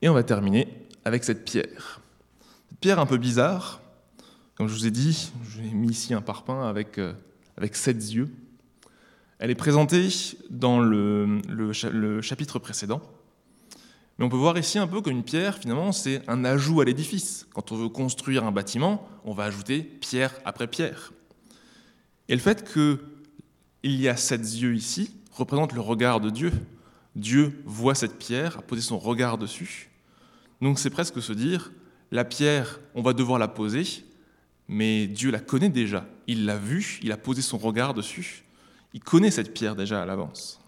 Et 0.02 0.08
on 0.08 0.14
va 0.14 0.22
terminer 0.22 0.68
avec 1.04 1.24
cette 1.24 1.44
pierre. 1.44 2.00
Cette 2.68 2.78
pierre 2.78 2.98
un 2.98 3.06
peu 3.06 3.18
bizarre, 3.18 3.80
Comme 4.54 4.68
je 4.68 4.74
vous 4.74 4.86
ai 4.86 4.90
dit, 4.90 5.32
j'ai 5.48 5.62
mis 5.62 5.88
ici 5.88 6.14
un 6.14 6.20
parpaing 6.20 6.68
avec, 6.68 6.98
euh, 6.98 7.14
avec 7.56 7.74
sept 7.74 8.12
yeux. 8.12 8.30
Elle 9.42 9.50
est 9.50 9.54
présentée 9.54 10.08
dans 10.50 10.80
le, 10.80 11.40
chapitre 12.20 12.58
précédent. 12.58 13.00
Mais 14.18 14.26
on 14.26 14.28
peut 14.28 14.36
voir 14.36 14.58
ici 14.58 14.78
un 14.78 14.86
peu 14.86 15.00
comme 15.00 15.14
une 15.14 15.24
pierre, 15.24 15.56
finalement, 15.56 15.92
c'est 15.92 16.20
un 16.28 16.44
ajout 16.44 16.82
à 16.82 16.84
l'édifice. 16.84 17.46
Quand 17.54 17.72
on 17.72 17.76
veut 17.76 17.88
construire 17.88 18.44
un 18.44 18.52
bâtiment, 18.52 19.08
on 19.24 19.32
va 19.32 19.44
ajouter 19.44 19.80
pierre 19.80 20.34
après 20.44 20.66
pierre. 20.66 21.14
Et 22.28 22.34
le 22.34 22.38
fait 22.38 22.70
qu'il 22.70 23.00
y 23.82 24.08
a 24.08 24.16
sept 24.18 24.42
yeux 24.42 24.74
ici 24.74 25.16
représente 25.32 25.72
le 25.72 25.80
regard 25.80 26.20
de 26.20 26.28
Dieu. 26.28 26.52
Dieu 27.16 27.62
voit 27.64 27.94
cette 27.94 28.18
pierre, 28.18 28.58
a 28.58 28.62
posé 28.62 28.82
son 28.82 28.98
regard 28.98 29.38
dessus. 29.38 29.88
Donc 30.60 30.78
c'est 30.78 30.90
presque 30.90 31.22
se 31.22 31.32
dire, 31.32 31.72
la 32.10 32.26
pierre, 32.26 32.78
on 32.94 33.00
va 33.00 33.14
devoir 33.14 33.38
la 33.38 33.48
poser, 33.48 34.04
mais 34.68 35.06
Dieu 35.06 35.30
la 35.30 35.40
connaît 35.40 35.70
déjà. 35.70 36.06
Il 36.26 36.44
l'a 36.44 36.58
vue, 36.58 37.00
il 37.02 37.10
a 37.10 37.16
posé 37.16 37.40
son 37.40 37.56
regard 37.56 37.94
dessus. 37.94 38.44
Il 38.92 39.00
connaît 39.00 39.30
cette 39.30 39.54
pierre 39.54 39.76
déjà 39.76 40.02
à 40.02 40.06
l'avance. 40.06 40.60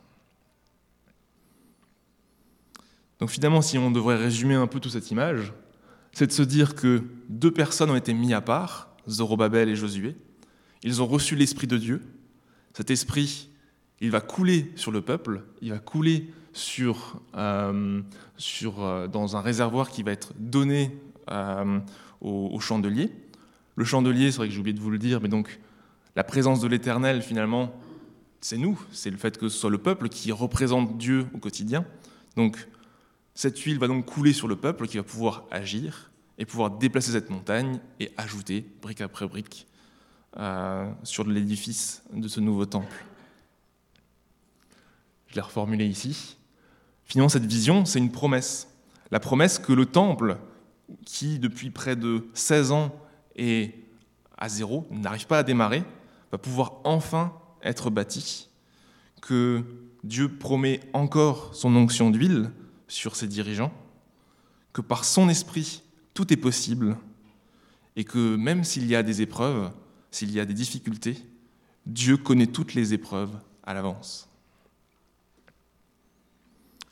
Donc 3.18 3.30
finalement, 3.30 3.62
si 3.62 3.78
on 3.78 3.90
devrait 3.90 4.16
résumer 4.16 4.54
un 4.54 4.66
peu 4.66 4.80
toute 4.80 4.92
cette 4.92 5.10
image, 5.10 5.52
c'est 6.12 6.26
de 6.26 6.32
se 6.32 6.42
dire 6.42 6.74
que 6.74 7.04
deux 7.28 7.50
personnes 7.50 7.90
ont 7.90 7.96
été 7.96 8.12
mises 8.14 8.32
à 8.32 8.40
part, 8.40 8.88
Zorobabel 9.08 9.68
et 9.68 9.76
Josué. 9.76 10.16
Ils 10.82 11.02
ont 11.02 11.06
reçu 11.06 11.36
l'Esprit 11.36 11.66
de 11.66 11.78
Dieu. 11.78 12.02
Cet 12.74 12.90
Esprit, 12.90 13.48
il 14.00 14.10
va 14.10 14.20
couler 14.20 14.72
sur 14.76 14.90
le 14.90 15.02
peuple, 15.02 15.42
il 15.60 15.70
va 15.70 15.78
couler 15.78 16.32
sur, 16.52 17.20
euh, 17.36 18.02
euh, 18.64 19.06
dans 19.08 19.36
un 19.36 19.40
réservoir 19.40 19.90
qui 19.90 20.02
va 20.02 20.12
être 20.12 20.32
donné 20.38 20.90
euh, 21.30 21.78
au 22.20 22.60
chandelier. 22.60 23.10
Le 23.76 23.84
chandelier, 23.84 24.30
c'est 24.30 24.38
vrai 24.38 24.48
que 24.48 24.54
j'ai 24.54 24.60
oublié 24.60 24.74
de 24.74 24.80
vous 24.80 24.90
le 24.90 24.98
dire, 24.98 25.20
mais 25.20 25.28
donc 25.28 25.60
la 26.14 26.24
présence 26.24 26.60
de 26.60 26.68
l'Éternel, 26.68 27.22
finalement, 27.22 27.72
c'est 28.42 28.58
nous, 28.58 28.78
c'est 28.92 29.10
le 29.10 29.16
fait 29.16 29.38
que 29.38 29.48
ce 29.48 29.56
soit 29.56 29.70
le 29.70 29.78
peuple 29.78 30.08
qui 30.08 30.32
représente 30.32 30.98
Dieu 30.98 31.26
au 31.32 31.38
quotidien. 31.38 31.86
Donc 32.36 32.68
cette 33.34 33.58
huile 33.60 33.78
va 33.78 33.86
donc 33.86 34.04
couler 34.04 34.32
sur 34.32 34.48
le 34.48 34.56
peuple 34.56 34.88
qui 34.88 34.96
va 34.96 35.04
pouvoir 35.04 35.44
agir 35.50 36.10
et 36.38 36.44
pouvoir 36.44 36.72
déplacer 36.72 37.12
cette 37.12 37.30
montagne 37.30 37.78
et 38.00 38.10
ajouter, 38.16 38.66
brique 38.82 39.00
après 39.00 39.26
brique, 39.28 39.66
euh, 40.38 40.90
sur 41.04 41.24
l'édifice 41.24 42.02
de 42.12 42.26
ce 42.26 42.40
nouveau 42.40 42.66
temple. 42.66 43.04
Je 45.28 45.36
l'ai 45.36 45.40
reformulé 45.40 45.86
ici. 45.86 46.36
Finalement, 47.04 47.28
cette 47.28 47.46
vision, 47.46 47.84
c'est 47.84 48.00
une 48.00 48.10
promesse. 48.10 48.68
La 49.10 49.20
promesse 49.20 49.58
que 49.58 49.72
le 49.72 49.86
temple, 49.86 50.38
qui 51.04 51.38
depuis 51.38 51.70
près 51.70 51.94
de 51.94 52.26
16 52.34 52.72
ans 52.72 52.94
et 53.36 53.74
à 54.36 54.48
zéro, 54.48 54.86
n'arrive 54.90 55.26
pas 55.26 55.38
à 55.38 55.42
démarrer, 55.42 55.84
va 56.32 56.38
pouvoir 56.38 56.80
enfin 56.84 57.32
être 57.62 57.90
bâti, 57.90 58.48
que 59.20 59.62
Dieu 60.04 60.28
promet 60.28 60.80
encore 60.92 61.54
son 61.54 61.74
onction 61.76 62.10
d'huile 62.10 62.50
sur 62.88 63.16
ses 63.16 63.28
dirigeants, 63.28 63.72
que 64.72 64.80
par 64.80 65.04
son 65.04 65.28
esprit, 65.28 65.82
tout 66.14 66.32
est 66.32 66.36
possible, 66.36 66.96
et 67.96 68.04
que 68.04 68.36
même 68.36 68.64
s'il 68.64 68.86
y 68.86 68.96
a 68.96 69.02
des 69.02 69.22
épreuves, 69.22 69.70
s'il 70.10 70.30
y 70.32 70.40
a 70.40 70.44
des 70.44 70.54
difficultés, 70.54 71.16
Dieu 71.86 72.16
connaît 72.16 72.46
toutes 72.46 72.74
les 72.74 72.94
épreuves 72.94 73.34
à 73.64 73.74
l'avance. 73.74 74.28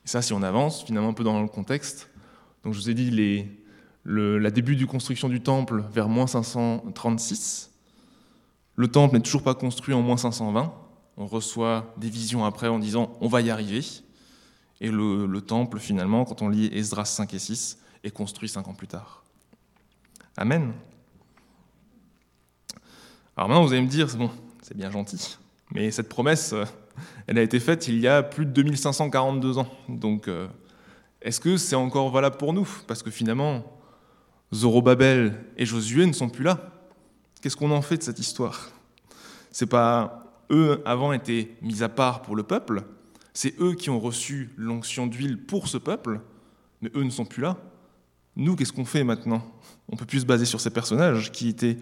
Et 0.05 0.09
ça, 0.09 0.23
si 0.23 0.33
on 0.33 0.43
avance 0.43 0.83
finalement 0.85 1.11
un 1.11 1.15
peu 1.15 1.25
dans 1.25 1.41
le 1.41 1.49
contexte, 1.49 2.11
donc 2.65 2.75
je 2.75 2.79
vous 2.79 2.91
ai 2.91 2.95
dit 2.95 3.11
les, 3.11 3.49
le 4.05 4.39
la 4.39 4.50
début 4.50 4.77
de 4.77 4.85
construction 4.85 5.29
du 5.29 5.41
temple 5.41 5.85
vers 5.93 6.09
moins 6.09 6.27
536. 6.27 7.70
Le 8.81 8.89
temple 8.89 9.17
n'est 9.17 9.21
toujours 9.21 9.43
pas 9.43 9.55
construit 9.55 9.93
en 9.93 10.01
moins 10.01 10.17
520. 10.17 10.73
On 11.19 11.27
reçoit 11.27 11.93
des 11.99 12.09
visions 12.09 12.47
après 12.47 12.67
en 12.67 12.79
disant 12.79 13.13
on 13.21 13.29
va 13.29 13.43
y 13.43 13.51
arriver. 13.51 13.85
Et 14.81 14.91
le, 14.91 15.39
temple, 15.43 15.79
finalement, 15.79 16.25
quand 16.25 16.41
on 16.41 16.49
lit 16.49 16.71
Esdras 16.73 17.05
5 17.05 17.35
et 17.35 17.39
6, 17.39 17.79
est 18.05 18.11
construit 18.11 18.49
cinq 18.49 18.69
ans 18.69 18.73
plus 18.73 18.87
tard. 18.87 19.23
Amen. 20.39 20.73
Alors 23.37 23.51
maintenant, 23.51 23.65
vous 23.67 23.73
allez 23.75 23.83
me 23.83 23.87
dire, 23.87 24.07
bon, 24.17 24.31
c'est 24.63 24.75
bien 24.75 24.91
gentil, 24.91 25.37
mais 25.75 25.91
cette 25.91 26.09
promesse, 26.09 26.55
euh, 26.55 26.65
elle 27.27 27.37
a 27.37 27.43
été 27.43 27.61
faite 27.61 27.87
il 27.87 28.01
y 28.01 28.09
a 28.09 28.23
plus 28.23 28.47
de 28.47 28.53
2542 28.53 29.59
ans. 29.59 29.69
Donc, 29.91 30.27
euh, 30.27 30.49
est-ce 31.21 31.39
que 31.39 31.59
c'est 31.59 31.77
encore 31.77 32.11
valable 32.11 32.39
pour 32.39 32.55
nous? 32.55 32.67
Parce 32.87 33.03
que 33.03 33.11
finalement, 33.11 33.63
Zorobabel 34.55 35.39
et 35.59 35.67
Josué 35.67 36.07
ne 36.07 36.15
sont 36.15 36.31
plus 36.31 36.45
là. 36.45 36.80
Qu'est-ce 37.40 37.56
qu'on 37.56 37.70
en 37.70 37.82
fait 37.82 37.99
de 37.99 38.02
cette 38.02 38.18
histoire? 38.18 38.70
C'est 39.50 39.66
pas 39.66 40.25
eux 40.50 40.82
avant 40.85 41.12
étaient 41.12 41.56
mis 41.62 41.82
à 41.82 41.88
part 41.88 42.23
pour 42.23 42.37
le 42.37 42.42
peuple, 42.42 42.82
c'est 43.32 43.59
eux 43.61 43.75
qui 43.75 43.90
ont 43.90 44.00
reçu 44.00 44.50
l'onction 44.56 45.06
d'huile 45.06 45.38
pour 45.38 45.68
ce 45.68 45.78
peuple, 45.78 46.20
mais 46.82 46.90
eux 46.94 47.02
ne 47.02 47.11
sont 47.11 47.25
plus 47.25 47.42
là. 47.42 47.56
Nous, 48.37 48.56
qu'est-ce 48.56 48.73
qu'on 48.73 48.85
fait 48.85 49.04
maintenant? 49.04 49.42
On 49.88 49.97
peut 49.97 50.06
plus 50.06 50.20
se 50.20 50.26
baser 50.26 50.44
sur 50.44 50.61
ces 50.61 50.70
personnages 50.70 51.30
qui 51.32 51.49
étaient 51.49 51.78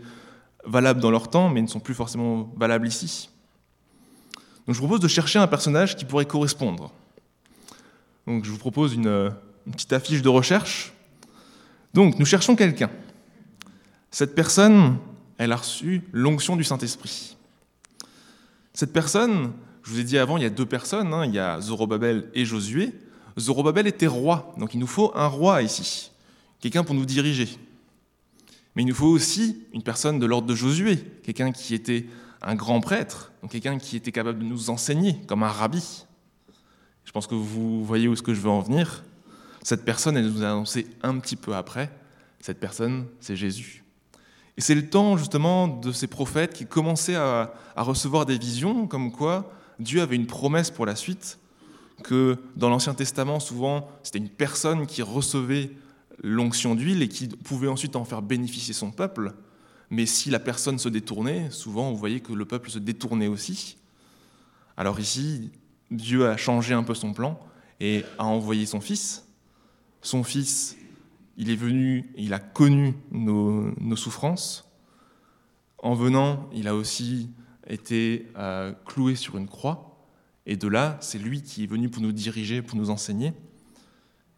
valables 0.64 1.00
dans 1.00 1.10
leur 1.10 1.28
temps, 1.28 1.48
mais 1.48 1.62
ne 1.62 1.66
sont 1.66 1.80
plus 1.80 1.94
forcément 1.94 2.52
valables 2.56 2.86
ici. 2.86 3.30
Donc 4.66 4.74
je 4.74 4.80
vous 4.80 4.86
propose 4.86 5.00
de 5.00 5.08
chercher 5.08 5.38
un 5.38 5.46
personnage 5.46 5.96
qui 5.96 6.04
pourrait 6.04 6.26
correspondre. 6.26 6.92
Donc 8.26 8.44
je 8.44 8.50
vous 8.50 8.58
propose 8.58 8.94
une, 8.94 9.32
une 9.66 9.72
petite 9.72 9.92
affiche 9.92 10.20
de 10.20 10.28
recherche 10.28 10.92
donc, 11.94 12.18
nous 12.18 12.26
cherchons 12.26 12.54
quelqu'un. 12.54 12.90
Cette 14.10 14.34
personne, 14.34 14.98
elle 15.38 15.52
a 15.52 15.57
reçu 15.57 16.02
l'onction 16.12 16.57
du 16.57 16.64
Saint-Esprit. 16.64 17.37
Cette 18.75 18.92
personne, 18.92 19.52
je 19.83 19.90
vous 19.90 20.00
ai 20.00 20.04
dit 20.04 20.18
avant, 20.18 20.37
il 20.37 20.42
y 20.42 20.47
a 20.47 20.50
deux 20.50 20.66
personnes, 20.66 21.14
hein, 21.14 21.25
il 21.25 21.35
y 21.35 21.38
a 21.38 21.61
Zorobabel 21.61 22.28
et 22.35 22.45
Josué. 22.45 22.92
Zorobabel 23.38 23.87
était 23.87 24.07
roi, 24.07 24.54
donc 24.59 24.75
il 24.75 24.80
nous 24.80 24.87
faut 24.87 25.12
un 25.14 25.26
roi 25.26 25.62
ici, 25.62 26.11
quelqu'un 26.61 26.85
pour 26.85 26.95
nous 26.95 27.07
diriger. 27.07 27.49
Mais 28.75 28.83
il 28.83 28.87
nous 28.87 28.95
faut 28.95 29.07
aussi 29.07 29.64
une 29.73 29.83
personne 29.83 30.18
de 30.18 30.26
l'ordre 30.26 30.47
de 30.47 30.54
Josué, 30.54 30.99
quelqu'un 31.23 31.52
qui 31.52 31.75
était 31.75 32.07
un 32.42 32.54
grand 32.54 32.80
prêtre, 32.80 33.33
donc 33.42 33.52
quelqu'un 33.52 33.78
qui 33.78 33.97
était 33.97 34.12
capable 34.12 34.40
de 34.40 34.45
nous 34.45 34.71
enseigner, 34.71 35.16
comme 35.26 35.42
un 35.42 35.49
rabbi. 35.49 36.04
Je 37.04 37.12
pense 37.12 37.26
que 37.26 37.35
vous 37.35 37.85
voyez 37.85 38.07
où 38.07 38.12
est-ce 38.12 38.23
que 38.23 38.35
je 38.35 38.40
veux 38.40 38.50
en 38.50 38.61
venir. 38.61 39.02
Cette 39.62 39.85
personne, 39.85 40.16
elle 40.16 40.30
nous 40.30 40.42
a 40.42 40.50
annoncé 40.50 40.87
un 41.02 41.18
petit 41.18 41.37
peu 41.37 41.54
après, 41.54 41.90
cette 42.40 42.61
personne, 42.61 43.07
c'est 43.21 43.35
Jésus. 43.37 43.83
Et 44.58 44.60
c'est 44.60 44.74
le 44.74 44.90
temps 44.90 45.16
justement 45.16 45.68
de 45.68 45.92
ces 45.92 46.08
prophètes 46.08 46.52
qui 46.52 46.66
commençaient 46.66 47.14
à, 47.14 47.54
recevoir 47.76 48.26
des 48.26 48.36
visions 48.36 48.88
comme 48.88 49.12
quoi 49.12 49.52
Dieu 49.78 50.02
avait 50.02 50.16
une 50.16 50.26
promesse 50.26 50.72
pour 50.72 50.84
la 50.84 50.96
suite, 50.96 51.38
que 52.02 52.36
dans 52.56 52.68
l'Ancien 52.68 52.92
Testament, 52.94 53.38
souvent, 53.38 53.88
c'était 54.02 54.18
une 54.18 54.28
personne 54.28 54.88
qui 54.88 55.00
recevait 55.02 55.70
l'onction 56.24 56.74
d'huile 56.74 57.02
et 57.02 57.08
qui 57.08 57.28
pouvait 57.28 57.68
ensuite 57.68 57.94
en 57.94 58.04
faire 58.04 58.20
bénéficier 58.20 58.74
son 58.74 58.90
peuple. 58.90 59.32
Mais 59.90 60.06
si 60.06 60.28
la 60.28 60.40
personne 60.40 60.80
se 60.80 60.88
détournait, 60.88 61.52
souvent, 61.52 61.92
vous 61.92 61.96
voyez 61.96 62.18
que 62.18 62.32
le 62.32 62.44
peuple 62.44 62.68
se 62.68 62.80
détournait 62.80 63.28
aussi. 63.28 63.76
Alors 64.76 64.98
ici, 64.98 65.52
Dieu 65.92 66.28
a 66.28 66.36
changé 66.36 66.74
un 66.74 66.82
peu 66.82 66.94
son 66.94 67.12
plan 67.12 67.38
et 67.78 68.04
a 68.18 68.24
envoyé 68.24 68.66
son 68.66 68.80
Fils, 68.80 69.24
son 70.02 70.24
Fils, 70.24 70.76
il 71.38 71.50
est 71.50 71.57
venu, 71.57 72.11
il 72.16 72.35
a 72.35 72.40
connu 72.40 72.95
nos, 73.12 73.97
souffrances. 73.97 74.68
En 75.78 75.95
venant, 75.95 76.50
il 76.52 76.66
a 76.66 76.75
aussi 76.75 77.30
été 77.68 78.26
euh, 78.37 78.73
cloué 78.85 79.14
sur 79.14 79.38
une 79.38 79.47
croix. 79.47 80.04
Et 80.47 80.57
de 80.57 80.66
là, 80.66 80.99
c'est 81.00 81.18
lui 81.18 81.42
qui 81.42 81.62
est 81.62 81.66
venu 81.68 81.88
pour 81.88 82.02
nous 82.02 82.11
diriger, 82.11 82.61
pour 82.61 82.76
nous 82.76 82.90
enseigner. 82.90 83.33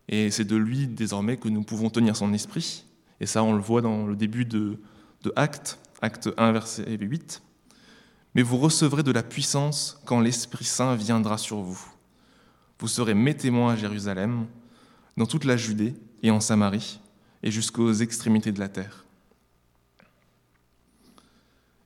Et 0.08 0.30
c'est 0.30 0.44
de 0.44 0.56
lui 0.56 0.86
désormais 0.86 1.38
que 1.38 1.48
nous 1.48 1.62
pouvons 1.62 1.88
tenir 1.88 2.16
son 2.16 2.34
esprit. 2.34 2.84
Et 3.18 3.26
ça, 3.26 3.42
on 3.42 3.54
le 3.54 3.62
voit 3.62 3.80
dans 3.80 4.06
le 4.06 4.14
début 4.14 4.44
de, 4.44 4.78
de 5.22 5.32
Acte, 5.36 5.78
Acte 6.02 6.28
1, 6.36 6.52
verset 6.52 6.98
8. 7.00 7.42
Mais 8.34 8.42
vous 8.42 8.58
recevrez 8.58 9.02
de 9.02 9.12
la 9.12 9.22
puissance 9.22 9.98
quand 10.04 10.20
l'Esprit 10.20 10.66
Saint 10.66 10.96
viendra 10.96 11.38
sur 11.38 11.60
vous. 11.60 11.82
Vous 12.78 12.88
serez 12.88 13.14
mes 13.14 13.34
témoins 13.34 13.72
à 13.72 13.76
Jérusalem, 13.76 14.46
dans 15.16 15.26
toute 15.26 15.44
la 15.46 15.56
Judée 15.56 15.94
et 16.22 16.30
en 16.30 16.40
Samarie, 16.40 17.00
et 17.42 17.50
jusqu'aux 17.50 17.92
extrémités 17.92 18.52
de 18.52 18.60
la 18.60 18.68
terre. 18.68 19.04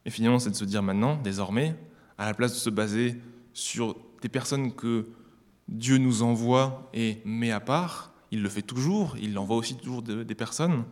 Et 0.04 0.10
finalement, 0.10 0.38
c'est 0.38 0.50
de 0.50 0.56
se 0.56 0.64
dire 0.64 0.82
maintenant, 0.82 1.16
désormais, 1.16 1.74
à 2.18 2.26
la 2.26 2.34
place 2.34 2.52
de 2.52 2.58
se 2.58 2.70
baser 2.70 3.20
sur 3.52 3.96
des 4.22 4.28
personnes 4.28 4.72
que 4.72 5.06
Dieu 5.68 5.98
nous 5.98 6.22
envoie 6.22 6.90
et 6.92 7.18
met 7.24 7.50
à 7.50 7.60
part, 7.60 8.12
il 8.30 8.42
le 8.42 8.48
fait 8.48 8.62
toujours, 8.62 9.16
il 9.20 9.38
envoie 9.38 9.56
aussi 9.56 9.76
toujours 9.76 10.02
des 10.02 10.34
personnes, 10.34 10.84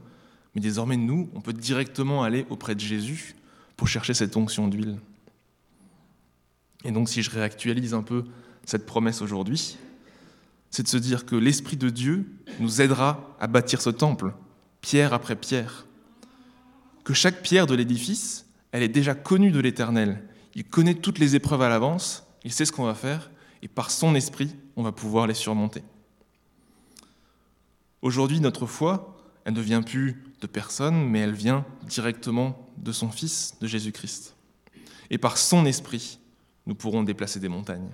mais 0.55 0.61
désormais, 0.61 0.97
nous, 0.97 1.31
on 1.35 1.41
peut 1.41 1.53
directement 1.53 2.23
aller 2.23 2.47
auprès 2.51 2.75
de 2.75 2.81
Jésus 2.81 3.35
pour 3.77 3.89
chercher 3.89 4.15
cette 4.15 4.37
onction 4.37 4.69
d'huile. 4.69 4.99
Et 6.85 6.93
donc, 6.93 7.09
si 7.09 7.23
je 7.23 7.31
réactualise 7.31 7.95
un 7.95 8.03
peu 8.03 8.25
cette 8.65 8.87
promesse 8.87 9.23
aujourd'hui, 9.23 9.77
c'est 10.73 10.83
de 10.83 10.89
se 10.89 10.97
dire 10.97 11.27
que 11.27 11.37
l'Esprit 11.37 11.77
de 11.77 11.91
Dieu 11.91 12.27
nous 12.59 12.81
aidera 12.81 13.37
à 13.39 13.47
bâtir 13.47 13.81
ce 13.81 13.91
temple, 13.91 14.35
pierre 14.81 15.13
après 15.13 15.37
pierre. 15.37 15.87
que 17.05 17.15
chaque 17.15 17.43
pierre 17.43 17.67
de 17.67 17.75
l'édifice, 17.75 18.47
elle 18.71 18.83
est 18.83 18.89
déjà 18.89 19.15
connue 19.15 19.51
de 19.51 19.61
l'Éternel. 19.61 20.23
Il 20.55 20.65
connaît 20.65 20.95
toutes 20.95 21.19
les 21.19 21.37
épreuves 21.37 21.63
à 21.63 21.69
l'avance, 21.69 22.25
il 22.45 22.53
sait 22.53 22.65
ce 22.65 22.73
qu'on 22.73 22.85
va 22.85 22.95
faire, 22.95 23.31
et 23.61 23.69
par 23.69 23.91
son 23.91 24.15
esprit, 24.15 24.55
on 24.77 24.83
va 24.83 24.93
pouvoir 24.93 25.27
les 25.27 25.35
surmonter. 25.35 25.83
Aujourd'hui, 28.01 28.41
notre 28.41 28.67
foi, 28.67 29.17
elle 29.45 29.55
ne 29.55 29.61
vient 29.61 29.83
plus 29.83 30.23
de 30.41 30.47
personne, 30.47 31.09
mais 31.09 31.21
elle 31.21 31.35
vient 31.35 31.67
directement 31.83 32.69
de 32.79 32.93
son 32.93 33.11
Fils, 33.11 33.55
de 33.61 33.67
Jésus-Christ. 33.67 34.37
Et 35.11 35.19
par 35.19 35.37
son 35.37 35.67
esprit, 35.67 36.19
nous 36.67 36.75
pourrons 36.75 37.03
déplacer 37.03 37.41
des 37.41 37.49
montagnes. 37.49 37.91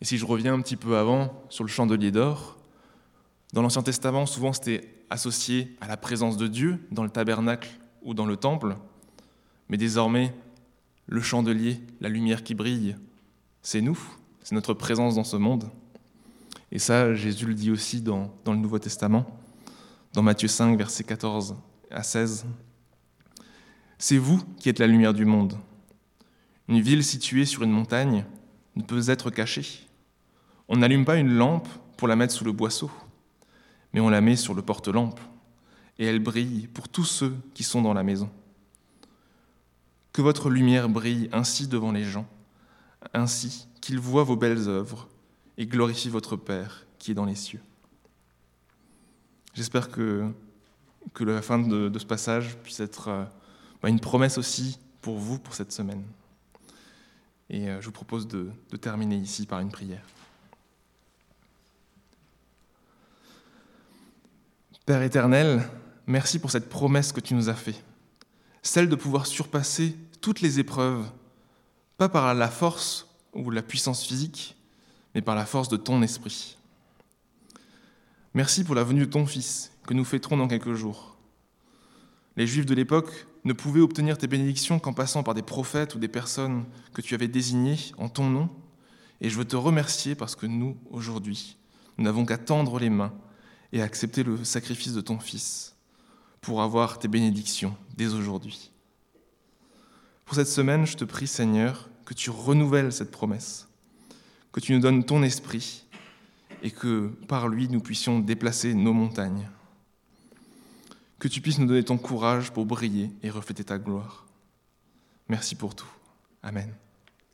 Et 0.00 0.04
si 0.04 0.18
je 0.18 0.26
reviens 0.26 0.54
un 0.54 0.60
petit 0.60 0.76
peu 0.76 0.96
avant 0.96 1.42
sur 1.48 1.64
le 1.64 1.68
chandelier 1.68 2.10
d'or, 2.10 2.56
dans 3.52 3.62
l'Ancien 3.62 3.82
Testament, 3.82 4.26
souvent 4.26 4.52
c'était 4.52 4.92
associé 5.10 5.76
à 5.80 5.88
la 5.88 5.96
présence 5.96 6.36
de 6.36 6.46
Dieu 6.46 6.86
dans 6.90 7.04
le 7.04 7.10
tabernacle 7.10 7.70
ou 8.02 8.14
dans 8.14 8.26
le 8.26 8.36
temple, 8.36 8.76
mais 9.68 9.76
désormais, 9.76 10.34
le 11.06 11.20
chandelier, 11.20 11.80
la 12.00 12.08
lumière 12.08 12.42
qui 12.42 12.54
brille, 12.54 12.96
c'est 13.62 13.80
nous, 13.80 13.98
c'est 14.42 14.54
notre 14.54 14.74
présence 14.74 15.14
dans 15.14 15.24
ce 15.24 15.36
monde. 15.36 15.70
Et 16.72 16.78
ça, 16.78 17.14
Jésus 17.14 17.46
le 17.46 17.54
dit 17.54 17.70
aussi 17.70 18.00
dans, 18.00 18.32
le 18.46 18.56
Nouveau 18.56 18.78
Testament, 18.78 19.26
dans 20.12 20.22
Matthieu 20.22 20.48
5, 20.48 20.76
versets 20.76 21.04
14 21.04 21.56
à 21.90 22.02
16. 22.02 22.46
C'est 23.98 24.18
vous 24.18 24.42
qui 24.58 24.68
êtes 24.68 24.78
la 24.78 24.86
lumière 24.86 25.14
du 25.14 25.24
monde. 25.24 25.56
Une 26.68 26.80
ville 26.80 27.04
située 27.04 27.44
sur 27.44 27.62
une 27.62 27.70
montagne 27.70 28.24
ne 28.74 28.82
peut 28.82 29.08
être 29.08 29.30
cachée. 29.30 29.85
On 30.68 30.76
n'allume 30.76 31.04
pas 31.04 31.16
une 31.16 31.32
lampe 31.32 31.68
pour 31.96 32.08
la 32.08 32.16
mettre 32.16 32.34
sous 32.34 32.44
le 32.44 32.52
boisseau, 32.52 32.90
mais 33.92 34.00
on 34.00 34.08
la 34.08 34.20
met 34.20 34.36
sur 34.36 34.54
le 34.54 34.62
porte-lampe, 34.62 35.20
et 35.98 36.04
elle 36.04 36.18
brille 36.18 36.66
pour 36.68 36.88
tous 36.88 37.04
ceux 37.04 37.34
qui 37.54 37.62
sont 37.62 37.82
dans 37.82 37.94
la 37.94 38.02
maison. 38.02 38.28
Que 40.12 40.22
votre 40.22 40.50
lumière 40.50 40.88
brille 40.88 41.28
ainsi 41.32 41.68
devant 41.68 41.92
les 41.92 42.04
gens, 42.04 42.26
ainsi 43.14 43.68
qu'ils 43.80 44.00
voient 44.00 44.24
vos 44.24 44.36
belles 44.36 44.68
œuvres 44.68 45.08
et 45.56 45.66
glorifient 45.66 46.10
votre 46.10 46.36
Père 46.36 46.86
qui 46.98 47.12
est 47.12 47.14
dans 47.14 47.24
les 47.24 47.34
cieux. 47.34 47.60
J'espère 49.54 49.90
que, 49.90 50.32
la 51.20 51.42
fin 51.42 51.58
de, 51.58 51.98
ce 51.98 52.04
passage 52.04 52.56
puisse 52.58 52.80
être 52.80 53.08
euh, 53.08 53.24
bah, 53.80 53.88
une 53.88 54.00
promesse 54.00 54.36
aussi 54.36 54.78
pour 55.00 55.16
vous 55.16 55.38
pour 55.38 55.54
cette 55.54 55.72
semaine. 55.72 56.02
Et 57.48 57.70
euh, 57.70 57.80
je 57.80 57.86
vous 57.86 57.92
propose 57.92 58.26
de 58.26 58.50
terminer 58.78 59.16
ici 59.16 59.46
par 59.46 59.60
une 59.60 59.70
prière. 59.70 60.04
Père 64.86 65.02
éternel, 65.02 65.68
merci 66.06 66.38
pour 66.38 66.52
cette 66.52 66.68
promesse 66.68 67.10
que 67.10 67.18
tu 67.18 67.34
nous 67.34 67.48
as 67.48 67.54
faite, 67.54 67.82
celle 68.62 68.88
de 68.88 68.94
pouvoir 68.94 69.26
surpasser 69.26 69.96
toutes 70.20 70.40
les 70.40 70.60
épreuves, 70.60 71.04
pas 71.98 72.08
par 72.08 72.32
la 72.34 72.48
force 72.48 73.08
ou 73.34 73.50
la 73.50 73.62
puissance 73.62 74.04
physique, 74.04 74.54
mais 75.12 75.22
par 75.22 75.34
la 75.34 75.44
force 75.44 75.68
de 75.68 75.76
ton 75.76 76.02
esprit. 76.02 76.56
Merci 78.32 78.62
pour 78.62 78.76
la 78.76 78.84
venue 78.84 79.00
de 79.00 79.10
ton 79.10 79.26
Fils, 79.26 79.72
que 79.88 79.92
nous 79.92 80.04
fêterons 80.04 80.36
dans 80.36 80.46
quelques 80.46 80.74
jours. 80.74 81.16
Les 82.36 82.46
Juifs 82.46 82.66
de 82.66 82.74
l'époque 82.74 83.26
ne 83.44 83.52
pouvaient 83.52 83.80
obtenir 83.80 84.16
tes 84.16 84.28
bénédictions 84.28 84.78
qu'en 84.78 84.92
passant 84.92 85.24
par 85.24 85.34
des 85.34 85.42
prophètes 85.42 85.96
ou 85.96 85.98
des 85.98 86.06
personnes 86.06 86.64
que 86.94 87.02
tu 87.02 87.16
avais 87.16 87.26
désignées 87.26 87.80
en 87.98 88.08
ton 88.08 88.30
nom, 88.30 88.48
et 89.20 89.30
je 89.30 89.36
veux 89.36 89.46
te 89.46 89.56
remercier 89.56 90.14
parce 90.14 90.36
que 90.36 90.46
nous, 90.46 90.76
aujourd'hui, 90.92 91.56
nous 91.98 92.04
n'avons 92.04 92.24
qu'à 92.24 92.38
tendre 92.38 92.78
les 92.78 92.90
mains 92.90 93.12
et 93.72 93.82
accepter 93.82 94.22
le 94.22 94.44
sacrifice 94.44 94.92
de 94.92 95.00
ton 95.00 95.18
Fils 95.18 95.74
pour 96.40 96.62
avoir 96.62 96.98
tes 96.98 97.08
bénédictions 97.08 97.76
dès 97.96 98.14
aujourd'hui. 98.14 98.70
Pour 100.24 100.36
cette 100.36 100.48
semaine, 100.48 100.86
je 100.86 100.96
te 100.96 101.04
prie, 101.04 101.26
Seigneur, 101.26 101.88
que 102.04 102.14
tu 102.14 102.30
renouvelles 102.30 102.92
cette 102.92 103.10
promesse, 103.10 103.68
que 104.52 104.60
tu 104.60 104.72
nous 104.72 104.80
donnes 104.80 105.04
ton 105.04 105.22
esprit 105.22 105.84
et 106.62 106.70
que 106.70 107.08
par 107.28 107.48
lui 107.48 107.68
nous 107.68 107.80
puissions 107.80 108.20
déplacer 108.20 108.74
nos 108.74 108.92
montagnes. 108.92 109.48
Que 111.18 111.28
tu 111.28 111.40
puisses 111.40 111.58
nous 111.58 111.66
donner 111.66 111.84
ton 111.84 111.98
courage 111.98 112.52
pour 112.52 112.66
briller 112.66 113.10
et 113.22 113.30
refléter 113.30 113.64
ta 113.64 113.78
gloire. 113.78 114.26
Merci 115.28 115.54
pour 115.54 115.74
tout. 115.74 115.88
Amen. 116.42 116.72